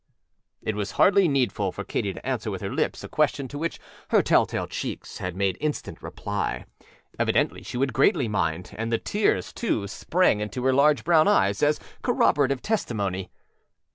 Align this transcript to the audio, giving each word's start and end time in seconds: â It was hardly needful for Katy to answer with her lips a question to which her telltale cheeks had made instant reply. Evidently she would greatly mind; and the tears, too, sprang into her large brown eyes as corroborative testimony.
â 0.65 0.69
It 0.69 0.75
was 0.75 0.93
hardly 0.93 1.27
needful 1.27 1.71
for 1.71 1.83
Katy 1.83 2.11
to 2.13 2.25
answer 2.25 2.49
with 2.49 2.63
her 2.63 2.73
lips 2.73 3.03
a 3.03 3.07
question 3.07 3.47
to 3.49 3.59
which 3.59 3.79
her 4.07 4.23
telltale 4.23 4.65
cheeks 4.65 5.19
had 5.19 5.35
made 5.35 5.59
instant 5.61 6.01
reply. 6.01 6.65
Evidently 7.19 7.61
she 7.61 7.77
would 7.77 7.93
greatly 7.93 8.27
mind; 8.27 8.73
and 8.79 8.91
the 8.91 8.97
tears, 8.97 9.53
too, 9.53 9.85
sprang 9.87 10.39
into 10.39 10.63
her 10.65 10.73
large 10.73 11.03
brown 11.03 11.27
eyes 11.27 11.61
as 11.61 11.79
corroborative 12.01 12.63
testimony. 12.63 13.29